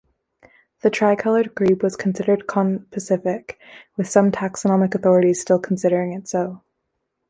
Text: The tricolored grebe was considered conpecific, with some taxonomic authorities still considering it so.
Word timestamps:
The 0.79 0.89
tricolored 0.89 1.53
grebe 1.53 1.83
was 1.83 1.95
considered 1.95 2.47
conpecific, 2.47 3.57
with 3.97 4.09
some 4.09 4.31
taxonomic 4.31 4.95
authorities 4.95 5.41
still 5.41 5.59
considering 5.59 6.13
it 6.13 6.27
so. 6.27 6.63